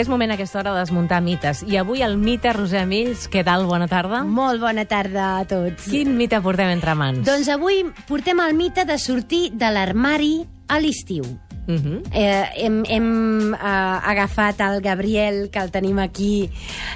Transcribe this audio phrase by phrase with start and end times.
[0.00, 1.58] És moment a aquesta hora de desmuntar mites.
[1.68, 3.66] I avui el mite, Roser Mills, què tal?
[3.68, 4.22] Bona tarda.
[4.24, 5.90] Molt bona tarda a tots.
[5.92, 7.20] Quin mite portem entre mans?
[7.26, 10.32] Doncs avui portem el mite de sortir de l'armari
[10.72, 11.26] a l'estiu.
[11.66, 12.02] Uh -huh.
[12.12, 13.58] Eh, hem hem eh,
[14.12, 16.50] agafat el Gabriel, que el tenim aquí,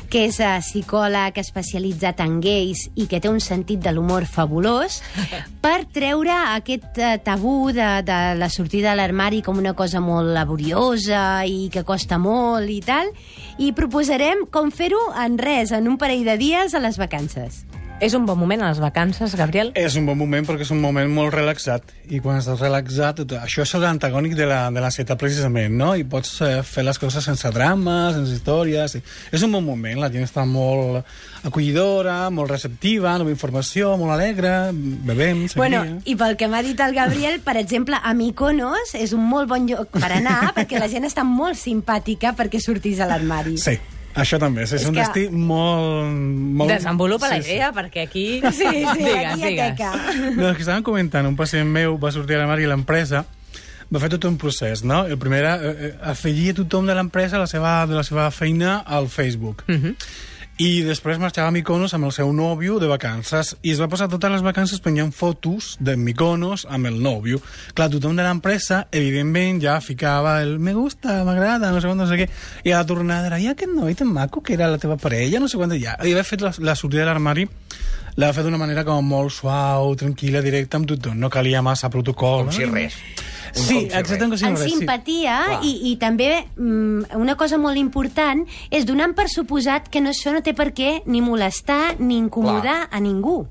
[0.09, 5.03] que és eh, psicòleg especialitzat en gais i que té un sentit de l'humor fabulós,
[5.65, 10.29] per treure aquest eh, tabú de, de la sortida de l'armari com una cosa molt
[10.35, 13.07] laboriosa i que costa molt i tal,
[13.59, 17.65] i proposarem com fer-ho en res, en un parell de dies a les vacances.
[18.03, 19.71] És un bon moment a les vacances, Gabriel?
[19.79, 23.63] És un bon moment perquè és un moment molt relaxat i quan estàs relaxat, això
[23.63, 25.93] és l'antagònic de la, de l'ansietat precisament, no?
[25.95, 28.99] I pots eh, fer les coses sense drama, sense històries...
[28.99, 29.03] I...
[29.39, 31.07] És un bon moment, la gent està molt
[31.47, 35.63] acollidora, molt receptiva, nova informació, molt alegre, bevem, sangria...
[35.63, 39.49] Bueno, i pel que m'ha dit el Gabriel, per exemple, a Mykonos és un molt
[39.55, 43.55] bon lloc per anar perquè la gent està molt simpàtica perquè sortís a l'armari.
[43.63, 43.79] Sí,
[44.15, 46.11] això també, és, és un que- destí molt...
[46.61, 46.71] molt...
[46.71, 47.55] Desenvolupa la Sí, sí.
[47.57, 48.27] idea, perquè aquí...
[48.53, 50.37] Sí, sí, digues, aquí hi ha digues.
[50.37, 53.25] No, és que estàvem comentant, un pacient meu va sortir a l'armari i l'empresa
[53.93, 55.03] va fer tot un procés, no?
[55.07, 58.31] El primer era eh, eh, afegir a tothom de l'empresa la seva, de la seva
[58.35, 59.63] feina al Facebook.
[59.69, 59.95] Uh -huh.
[60.55, 64.07] I després marxava a Mykonos amb el seu nòvio de vacances i es va passar
[64.07, 67.41] totes les vacances penjant fotos de Mykonos amb el nòvio.
[67.75, 72.07] Clar, tothom de l'empresa, evidentment, ja ficava el me gusta, m'agrada, no sé quant, no
[72.07, 72.29] sé què,
[72.63, 75.43] i a la tornada era, i aquest noi tan maco que era la teva parella,
[75.43, 75.99] no sé quant, ja.
[75.99, 77.49] I havia fet la, la sortida de l'armari
[78.15, 81.19] l'ha fet d'una manera com molt suau, tranquil·la, directa amb tothom.
[81.19, 82.47] No calia massa protocol.
[82.47, 83.03] Com si res.
[83.57, 84.65] Un Sí, com si en res.
[84.65, 84.77] sí.
[84.79, 85.59] simpatia Clar.
[85.65, 90.33] i, i també mm, una cosa molt important és donant per suposat que no, això
[90.35, 93.45] no té per què ni molestar ni incomodar a ningú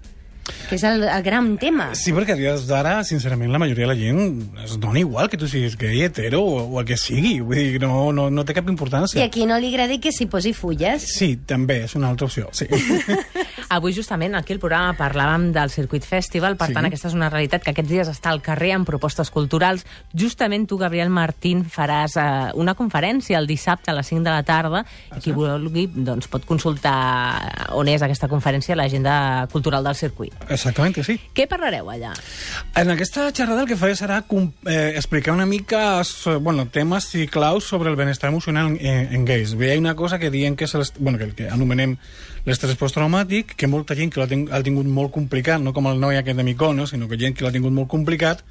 [0.68, 3.94] que és el, el gran tema Sí, perquè a dies d'ara, sincerament, la majoria de
[3.94, 7.38] la gent es dona igual que tu siguis gay, hetero o, o el que sigui.
[7.40, 9.24] Vull dir, no, no, no té cap i importància.
[9.24, 12.50] a qui no li agradi que s'hi posi fulles Sí, també, és una altra opció,
[12.52, 12.68] sí.
[13.74, 16.74] Avui, justament, aquí al programa parlàvem del Circuit Festival, per Sí.
[16.76, 19.84] tant, aquesta és una realitat que aquests dies està al carrer amb propostes culturals.
[20.14, 24.44] Justament tu, Gabriel Martín, faràs eh, una conferència el dissabte a les 5 de la
[24.44, 24.86] tarda
[25.18, 30.34] i qui vulgui doncs, pot consultar on és aquesta conferència a l'agenda cultural del circuit.
[30.50, 31.18] Exactament que sí.
[31.34, 32.14] Què parlareu allà?
[32.76, 36.04] En aquesta xerrada el que faré serà eh, explicar una mica
[36.42, 39.56] bueno, temes i claus sobre el benestar emocional en, en gais.
[39.58, 41.98] Hi ha una cosa que diuen que és el, bueno, que, el que anomenem
[42.46, 46.38] l'estrès posttraumàtic, que molta gent que l'ha tingut molt complicat, no com el noi aquest
[46.38, 48.44] de Mykonos, sinó que gent que l'ha tingut molt complicat,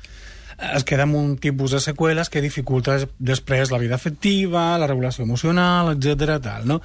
[0.77, 4.87] es queda amb un tipus de seqüeles que dificulta des- després la vida afectiva, la
[4.87, 6.77] regulació emocional, etc tal, no?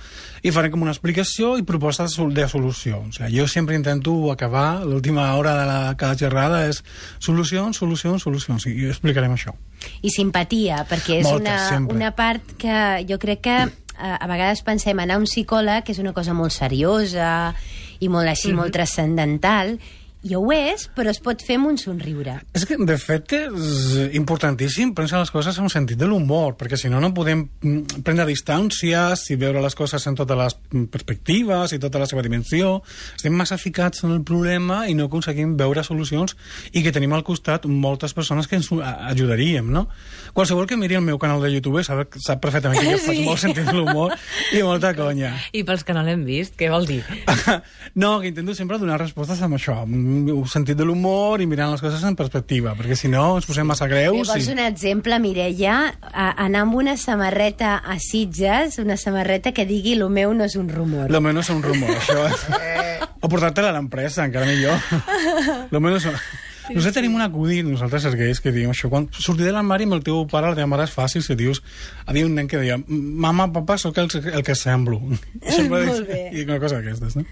[0.42, 3.04] I farem com una explicació i proposta de, sol- de solució.
[3.04, 6.82] O sigui, jo sempre intento acabar, l'última hora de la, cada xerrada és
[7.20, 9.54] solucions, solucions, solucions, i explicarem això.
[10.02, 11.96] i simpatia, perquè és Molta, una, sempre.
[11.96, 13.58] una part que jo crec que
[13.98, 17.54] a, a vegades pensem anar a un psicòleg que és una cosa molt seriosa
[18.00, 19.76] i molt així, molt transcendental
[20.26, 24.16] i ho és, però es pot fer amb un somriure És que, de fet, és
[24.18, 28.02] importantíssim prendre les coses amb un sentit de l'humor, perquè si no, no podem mm,
[28.04, 32.24] prendre distàncies i veure les coses en totes les mm, perspectives i tota la seva
[32.26, 32.82] dimensió.
[33.16, 36.36] Estem massa ficats en el problema i no aconseguim veure solucions
[36.74, 39.86] i que tenim al costat moltes persones que ens ajudaríem, no?
[40.34, 43.24] Qualsevol que miri el meu canal de YouTube sap, sap perfectament que jo faig Sí.
[43.26, 44.14] molt sentit de l'humor
[44.54, 45.32] i molta conya.
[45.54, 47.04] I pels que no l'hem vist, què vol dir?
[47.98, 51.72] No, que intento sempre donar respostes amb això, amb un sentit de l'humor i mirant
[51.74, 54.32] les coses en perspectiva, perquè si no ens posem massa greus.
[54.32, 54.54] vols i...
[54.56, 55.78] un exemple, Mireia?
[56.02, 60.58] A, anar amb una samarreta a Sitges, una samarreta que digui lo meu no és
[60.60, 61.12] un rumor.
[61.12, 62.28] Lo menos un rumor, això.
[63.22, 64.78] o portar-te-la a l'empresa, encara millor.
[65.72, 66.08] Lo menos...
[66.68, 68.90] Nosaltres tenim un acudit, nosaltres els gais, que diem això.
[68.92, 71.62] Quan sortir de l'armari amb el teu pare, la teva mare és fàcil, si dius...
[72.08, 75.00] Havia un nen que deia, mama, papa, sóc el, el que semblo.
[75.58, 76.26] Sempre Molt bé.
[76.36, 77.24] I una cosa d'aquestes, no?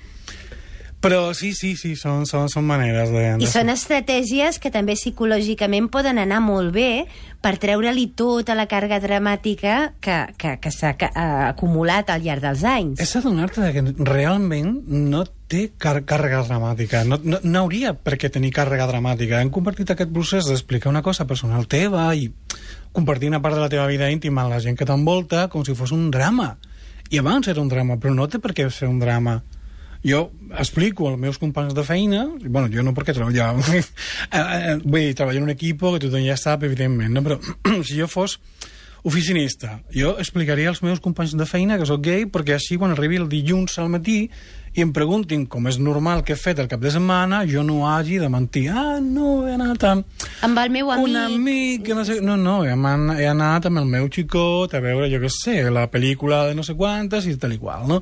[1.05, 3.21] Però sí, sí, sí, són, són, són maneres de...
[3.37, 7.05] I són estratègies que també psicològicament poden anar molt bé
[7.45, 10.95] per treure-li tota la càrrega dramàtica que, que, que s'ha
[11.51, 13.03] acumulat al llarg dels anys.
[13.05, 17.03] És adonar-te que realment no té car càrrega dramàtica.
[17.05, 19.43] No, no, no hauria per què tenir càrrega dramàtica.
[19.45, 22.31] Hem compartit aquest procés d'explicar una cosa personal teva i
[22.97, 25.77] compartir una part de la teva vida íntima amb la gent que t'envolta com si
[25.77, 26.55] fos un drama.
[27.13, 29.43] I abans era un drama, però no té per què ser un drama.
[30.05, 33.81] Jo explico als meus companys de feina, bueno, jo no perquè treballava, eh,
[34.37, 37.25] eh, vull dir, treballo en un equip que tothom ja sap, evidentment, no?
[37.25, 37.39] però
[37.87, 38.39] si jo fos
[39.05, 39.83] Oficinista.
[39.93, 43.27] Jo explicaria als meus companys de feina que sóc gay perquè així quan arribi el
[43.29, 44.23] dilluns al matí
[44.73, 47.83] i em preguntin com és normal que he fet el cap de setmana, jo no
[47.85, 48.63] hagi de mentir.
[48.73, 50.23] Ah, no, he anat amb...
[50.47, 51.05] Amb el meu amic.
[51.05, 52.17] Un amic, que no sé...
[52.25, 55.85] No, no, he, he anat amb el meu xicot a veure, jo què sé, la
[55.93, 58.01] pel·lícula de no sé quantes i tal i qual, no?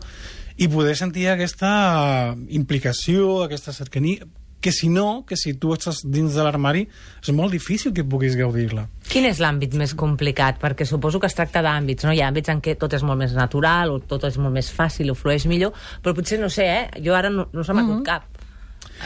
[0.57, 4.27] I poder sentir aquesta implicació, aquesta cercania,
[4.63, 6.85] que si no, que si tu estàs dins de l'armari,
[7.19, 8.85] és molt difícil que puguis gaudir-la.
[9.11, 10.61] Quin és l'àmbit més complicat?
[10.61, 12.13] Perquè suposo que es tracta d'àmbits, no?
[12.15, 14.71] Hi ha àmbits en què tot és molt més natural, o tot és molt més
[14.71, 17.03] fàcil, o flueix millor, però potser, no sé, eh?
[17.03, 18.29] Jo ara no, no se m'ha mm cap.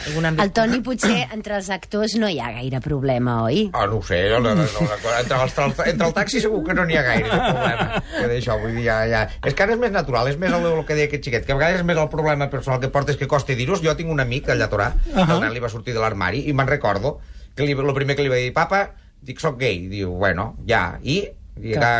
[0.06, 0.42] Algun àmbit...
[0.44, 3.64] El Toni, potser, entre els actors no hi ha gaire problema, oi?
[3.72, 5.58] Ah, no ho sé, no, no, no, entre, els,
[5.92, 8.02] entre el taxi segur que no n'hi ha gaire de problema.
[8.12, 9.24] Que d'això, vull dir, ja, ja.
[9.42, 11.56] És que ara és més natural, és més el, el que deia aquest xiquet, que
[11.56, 13.78] a vegades és més el problema personal que portes que costa dir-ho.
[13.82, 15.34] Jo tinc un amic allà a Torà, uh -huh.
[15.34, 17.18] el nen li va sortir de l'armari, i me'n recordo
[17.54, 19.88] que li, el primer que li va dir, papa, dic, soc gay.
[19.88, 21.24] Diu, bueno, ja, i...
[21.62, 21.90] I, que,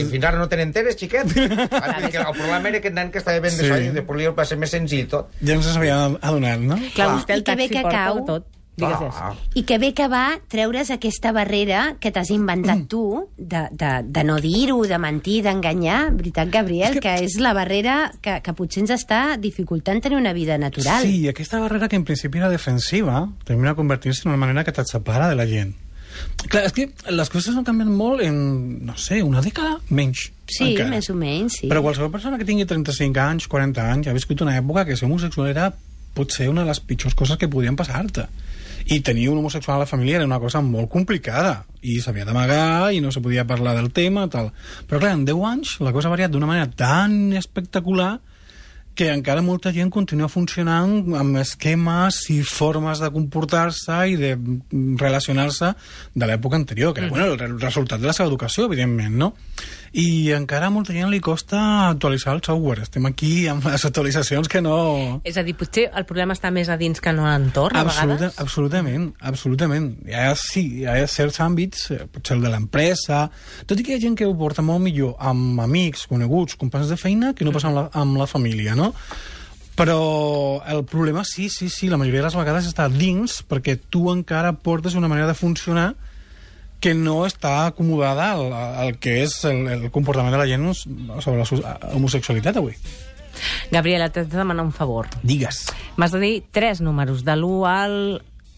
[0.00, 1.32] i fins ara no te n'enteres, xiquet?
[2.12, 3.84] Que el problema era aquest nen que estava ben de sí.
[3.88, 5.30] i després li va ser més senzill tot.
[5.42, 6.76] Ja no se s'havia adonat, no?
[6.76, 7.12] Clar, Clar.
[7.18, 8.24] vostè I el que bé taxi que porta cau.
[8.26, 8.48] tot.
[8.82, 13.90] Ah, I que bé que va treure's aquesta barrera que t'has inventat tu, de, de,
[14.08, 17.02] de no dir-ho, de mentir, d'enganyar, veritat, Gabriel, És que...
[17.04, 21.04] que- és la barrera que, que potser ens està dificultant tenir una vida natural.
[21.04, 24.88] Sí, aquesta barrera que en principi era defensiva termina convertint-se en una manera que et
[24.88, 25.76] separa de la gent.
[26.48, 28.36] Clar, és que les coses han canviat molt en,
[28.86, 30.28] no sé, una dècada menys.
[30.50, 30.90] Sí, encara.
[30.92, 31.70] més o menys, sí.
[31.70, 35.08] Però qualsevol persona que tingui 35 anys, 40 anys, ha viscut una època que ser
[35.08, 35.70] homosexual era
[36.12, 38.26] potser una de les pitjors coses que podien passar-te.
[38.92, 42.90] I tenir un homosexual a la família era una cosa molt complicada i s'havia d'amagar
[42.92, 44.50] i no se podia parlar del tema tal.
[44.88, 48.18] però clar, en 10 anys la cosa ha variat d'una manera tan espectacular
[48.94, 54.98] que encara molta gent continua funcionant amb esquemes i formes de comportar-se i de mm,
[55.00, 55.70] relacionar-se
[56.14, 59.32] de l'època anterior, que era bueno, el re- resultat de la seva educació, evidentment, no?
[59.92, 61.58] I encara a molta gent li costa
[61.90, 62.80] actualitzar el software.
[62.86, 65.20] Estem aquí amb les actualitzacions que no...
[65.28, 67.82] És a dir, potser el problema està més a dins que no a l'entorn, a
[67.84, 68.38] Absoluta, vegades?
[68.40, 69.90] absolutament, absolutament.
[70.08, 73.26] Hi ha, sí, hi ha certs àmbits, eh, potser el de l'empresa,
[73.68, 76.88] tot i que hi ha gent que ho porta molt millor amb amics, coneguts, companys
[76.88, 78.81] de feina, que no passa amb la, amb la família, no?
[79.78, 84.10] Però el problema, sí, sí, sí, la majoria de les vegades està dins perquè tu
[84.12, 85.94] encara portes una manera de funcionar
[86.82, 91.38] que no està acomodada al, al que és el, el comportament de la gent sobre
[91.38, 92.74] la homosexualitat avui.
[93.72, 95.08] Gabriela, t'haig de demanar un favor.
[95.22, 95.64] Digues.
[95.96, 97.96] M'has de dir tres números, de l'1 al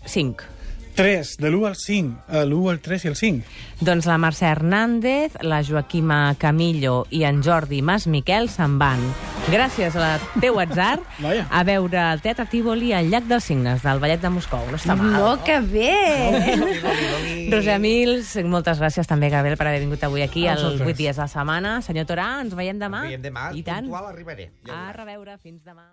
[0.09, 0.53] 5.
[0.94, 3.46] 3, de l'1 al 5, eh, l'1 al 3 i el 5.
[3.82, 9.02] Doncs la Mercè Hernández, la Joaquima Camillo i en Jordi Mas Miquel se'n van.
[9.50, 11.00] Gràcies a la teu atzar
[11.50, 14.62] a veure el Teatre Tívoli al Llac dels Signes, del Ballet de Moscou.
[14.70, 16.62] No està mal, No, que bé!
[17.52, 20.87] Roser Mils, moltes gràcies també, Gabriel, per haver vingut avui aquí vosaltres.
[20.87, 21.75] 8 dies de la setmana.
[21.82, 23.02] Senyor Torà, ens veiem demà?
[23.08, 23.90] Ens veiem demà, I tant.
[23.90, 24.52] puntual arribaré.
[24.64, 25.90] Ja A reveure, fins demà.